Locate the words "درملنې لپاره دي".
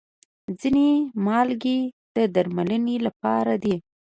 2.35-3.75